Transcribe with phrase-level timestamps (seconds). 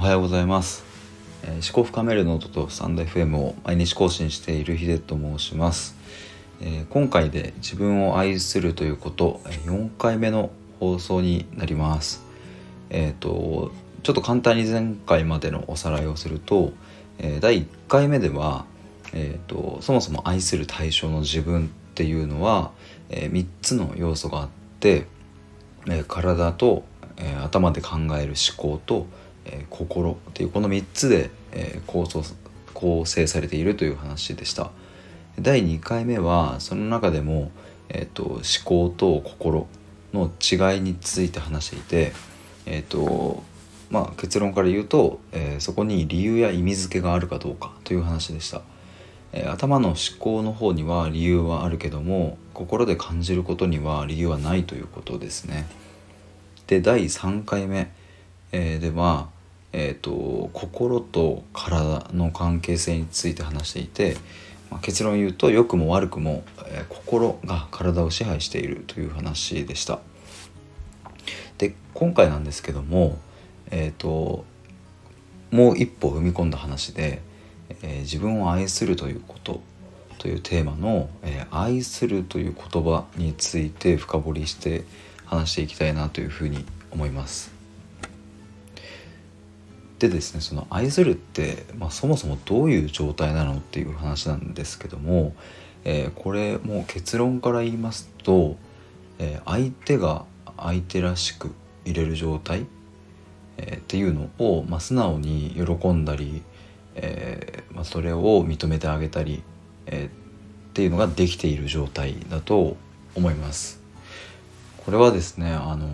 [0.00, 0.82] おはようございます、
[1.42, 5.94] えー、思考深めるノートとスタンド FM を毎日更新しているヒデと申します、
[6.62, 12.24] えー、今回で自分を愛するということ4回目の放送になります。
[12.88, 13.72] えっ、ー、と
[14.02, 16.72] ちょっと簡単に前回までのおさらいをすると、
[17.18, 18.64] えー、第1回目では、
[19.12, 22.70] えーと、そもそも愛する対象の自分っていうのは、
[23.10, 24.48] えー、3つの要素があっ
[24.80, 25.04] て、
[25.88, 26.84] えー、体と、
[27.18, 29.06] えー、頭で考える思考と、
[29.50, 32.22] えー、心っていうこの3つで、えー、構想
[32.74, 34.70] 構成されているという話でした。
[35.38, 37.50] 第2回目はその中でも、
[37.88, 39.66] えーと、思考と心
[40.12, 42.12] の違いについて話していて、
[42.66, 43.42] えーと
[43.90, 48.62] まあ、結論から言うと、えー、そこに理由や意味付けがあるかどうかという話でした、
[49.32, 55.66] えー、頭の思考の方には理由はあるけども心で感じることには理由はないということですね。
[56.66, 57.90] で第3回目、
[58.52, 59.28] えー、では、
[59.72, 64.16] えーと、心と体の関係性について話していて、
[64.70, 70.00] まあ、結論を言うと良くも悪くも、えー、心が体を支配しているという話でした。
[71.58, 73.18] で今回なんですけども、
[73.70, 74.44] えーと、
[75.50, 77.20] もう一歩踏み込んだ話で、
[77.82, 79.60] えー、自分を愛するということ
[80.18, 84.84] というテーマの、えー、愛するという言葉について深掘りして
[85.24, 87.59] 話していきたいなというふうに思います。
[90.00, 95.34] でですねその愛するって、まあ、そもそもどういう状態なのっていう話なんですけども、
[95.84, 98.56] えー、これもう結論から言いますと、
[99.18, 100.24] えー、相手が
[100.56, 101.52] 相手らしく
[101.84, 102.66] いれる状態、
[103.58, 106.42] えー、っていうのを、まあ、素直に喜んだり、
[106.94, 109.42] えまあ、それを認めてあげたり、
[109.86, 110.08] え
[110.70, 112.76] っていうのができている状態だと
[113.14, 113.82] 思います。
[114.84, 115.88] これはですねあの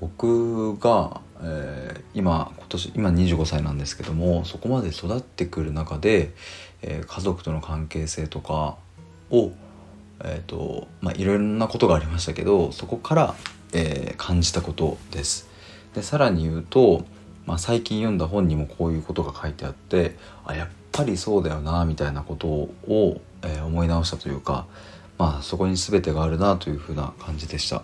[0.00, 6.32] 僕が、えー、今今年今25歳なんですけどもそこまで育ってくる中で、
[6.82, 8.76] えー、家族との関係性とか
[9.30, 9.52] を、
[10.24, 13.34] えーとまあ、いろいろなことがありましたけどそこから、
[13.72, 15.48] えー、感じたことです。
[15.94, 17.04] でさらに言うと、
[17.46, 24.66] まあ、最近読んだ本にもこういうことが書いてあってあやっぱりそうだよなみたいなことを、え思い直したというか
[25.18, 27.82] まあ、そこに全てがあるなというふうな感じでした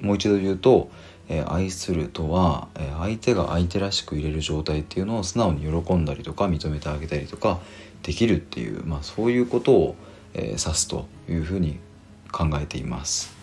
[0.00, 0.90] もう一度言うと、
[1.28, 7.60] えー、愛するとは、えー、相手が相手らしく入れる状態っていうのを素直に喜んだりとか認めてあげたりとか
[8.02, 9.96] できるっていう、まあ、そういうことを、
[10.34, 11.78] えー、指すというふうに
[12.32, 13.36] 考えています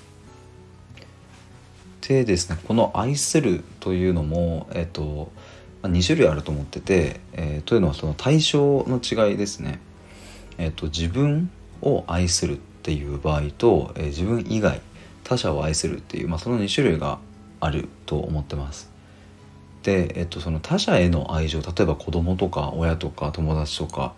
[2.07, 5.31] でですねこの「愛する」というのも、えっと
[5.85, 9.79] ま2種類あると思ってて、えー、というのはその対象の違いですね。
[10.57, 11.50] えっと、自分
[11.81, 14.81] を愛するっていう場合と、えー、自分以外
[15.23, 17.19] 他者を愛するっていう、まあ、その2種類が
[17.59, 18.89] あると思ってます。
[19.83, 24.13] で、えっと、その他者への愛情例えば子供とか親とか友達とか、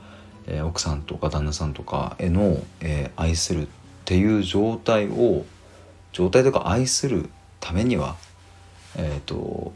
[0.47, 3.69] えー、奥さんとか旦那さんとかへの、えー、愛するっ
[4.05, 5.45] ていう状態を
[6.13, 8.15] 状態とか愛するためには、
[8.95, 9.73] えっと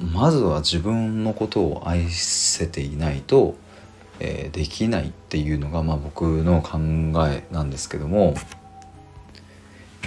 [0.00, 3.56] まずは自分のことを愛せていないと
[4.24, 6.78] えー、できないっていうのが、まあ、僕の考
[7.28, 8.34] えなんですけども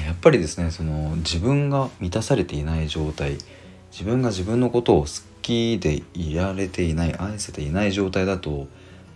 [0.03, 3.37] やっぱりですねその自分が満たされていない状態
[3.91, 5.07] 自分が自分のことを好
[5.41, 8.67] きでいられていない愛せていない状態だと、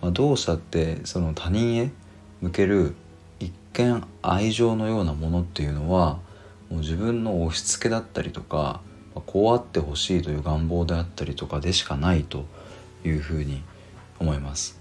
[0.01, 1.91] まあ、どうしたってその他人へ
[2.41, 2.95] 向ける
[3.39, 6.19] 一見愛情のようなものっていうのは
[6.69, 8.81] もう自分の押し付けだったりとか
[9.15, 12.45] まこうあってほしいという願望であったりとかでしかないと
[13.03, 13.61] いうふうに
[14.19, 14.79] 思います。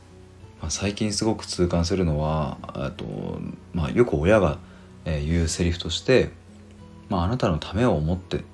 [0.61, 2.59] まあ、最近すごく痛感するのは
[2.97, 3.05] と、
[3.73, 4.59] まあ、よく親が、
[5.05, 6.31] え言うセリフとして
[7.09, 8.45] 「まあ、あなたのためを思って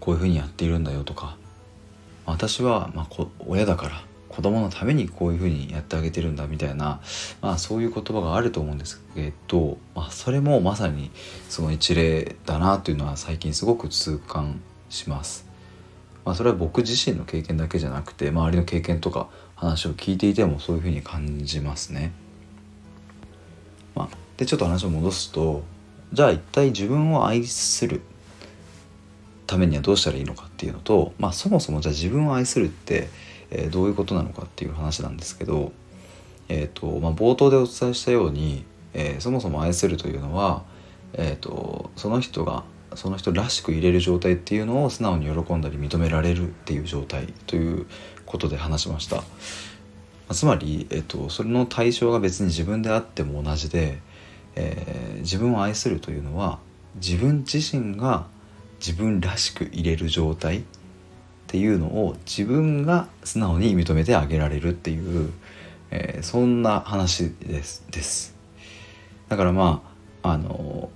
[0.00, 1.36] こういうふうにやっているんだよ」とか
[2.26, 7.00] 「私は、まあ、親だから子供のためにこういうふうにやってあげてるんだ」みたいな、
[7.40, 11.10] まあ、そういう言葉があると思うんですけど、まあ、それもまさに
[11.48, 14.60] その一例だなというのは最近すごく痛感
[14.90, 15.48] します。
[16.24, 22.12] まあ、それは僕自身の経験だけじゃなくて周りの経験とか話を聞いていてもそういうふうに感じますね。
[23.94, 25.62] まあ、でちょっと話を戻すと
[26.12, 28.00] じゃあ一体自分を愛する
[29.46, 33.08] ためにはどうしたらいいのかっていうのと、まあ、そもそもじゃあ自分を愛するって、
[33.50, 35.72] え、どういうことなのかっていう話なんですけど、
[36.48, 38.64] えーとまあ、冒頭でお伝えしたように、
[38.94, 40.64] えー、そもそも愛するというのは、
[41.14, 42.64] えーとその人が
[42.94, 47.86] その人らしく入れる状態っていうのを素直に喜んだり認められるっていう状態という
[48.26, 49.22] ことで話しました。
[50.32, 54.00] つまり、えっと、それの対象が別に自分であっても同じで、
[54.60, 56.58] えー、自分を愛するというのは
[56.96, 58.26] 自分自身が
[58.80, 60.62] 自分らしく入れる状態っ
[61.46, 65.30] ていうのを自分が素直に認めてあげられるっていう、
[65.92, 67.84] えー、そんな話です。
[67.90, 68.34] です。
[69.28, 69.82] だからま
[70.22, 70.90] ああの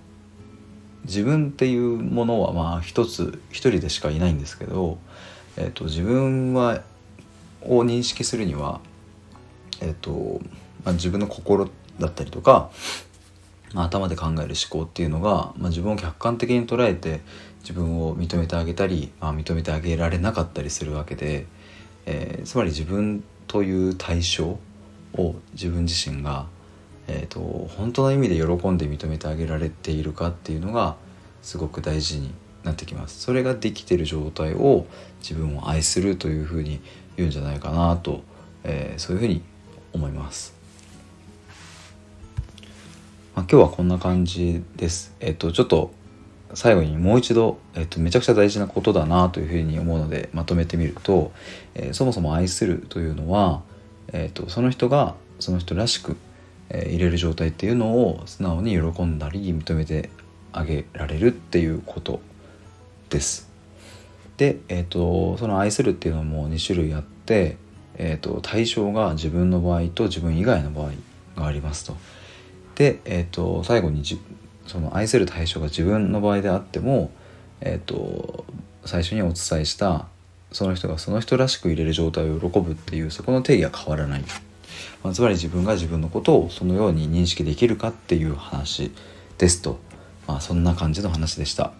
[1.04, 4.98] 自分っていうものはまあ一つ一人でしかいないんですけど、
[5.56, 6.82] えーと、自分は
[7.62, 8.80] を認識するには、
[9.80, 10.40] えーと
[10.84, 11.70] まあ、自分の心
[12.00, 12.70] だったりとか、
[13.74, 17.20] まあ、頭で考える思考っていうのが、まあ、自分を客観的に捉えて
[17.60, 21.46] 自分を認めてあげたり、まあ、認めてあげられなかったりするわけで、
[22.06, 24.58] えー、つまり自分という対象
[25.14, 26.46] を自分自身が
[27.08, 30.96] えーと、本当の意味で喜んで認めてあげられているかっていうのが
[31.42, 32.32] すごく大事に
[32.62, 33.20] なってきます。
[33.20, 34.86] それができてる状態を
[35.20, 36.80] 自分を愛するというふうに
[37.16, 38.22] 言うんじゃないかなと、
[38.64, 39.42] えー、そういうふうに
[39.92, 40.54] 思います、
[43.34, 45.92] まあ、今日はこんな感じですえっ、とちょっと
[46.54, 51.32] 最後にもう一度、えっと、めちゃくちゃ大事なことだなというふうに思うのでまとめてみると、
[51.74, 53.62] えー、そもそも愛するというのは、
[54.12, 56.16] えっと、その人がその人らしく
[56.72, 60.08] え入れる状態っていうのを素直に喜んだり認めて
[60.52, 62.20] あげられるっていうこと
[63.10, 63.50] です。
[64.38, 67.58] で、えーと、その愛するっていうのも2種類あって、
[67.96, 70.90] えーと、対象が自分の場合と自分以外の場合
[71.36, 71.96] がありますと。
[72.82, 74.20] で、えーと、最後にじ
[74.66, 77.12] その愛する対象が自分の場合であっても、
[77.60, 78.44] えー、と
[78.84, 80.06] 最初にお伝えした
[80.50, 84.24] その人がその人らしく入れる状態を喜ぶっていうそこの定義は変わらない
[85.04, 88.90] まあ、つまり自分が自分のことをそのように認識できるかっていう話
[89.38, 89.78] ですと、
[90.26, 91.72] まあ、そんな感じの話でした。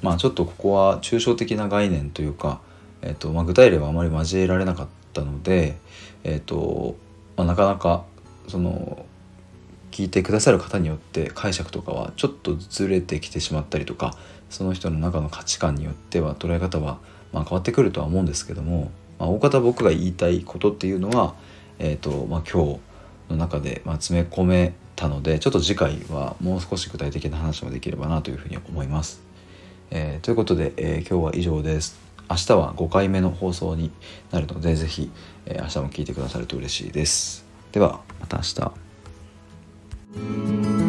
[0.00, 2.60] まあ、ちょっとここは抽象的な概念というか、
[3.02, 5.76] えーとまあ、具体例はあまり交えられなかったので、
[6.24, 6.96] えーと
[7.36, 8.04] まあ、なかなか
[8.48, 9.06] その
[9.92, 14.16] 聞いてくださる方によって解釈とかはちょっとずれてきてしまったりとか
[14.50, 16.98] その人の中の価値観によっては捉え方は
[17.32, 21.34] ま変わってくるとは思うんですけども、まあ、大方僕が言いたいことっていうのは
[21.78, 22.80] えーとまあ、今日
[23.28, 29.20] の中で、ま、詰め込めたのでちょっと次回はもう少し具体的な話もできればなというふうに思います。
[29.90, 32.00] えー、ということで、えー、今日は以上です。
[32.30, 33.90] 明日は5回目の放送に
[34.30, 35.10] なるので是非、
[35.46, 37.44] えー、明日も聞いてくださると嬉しいです。
[37.72, 38.91] ではまた明日。
[40.14, 40.81] Música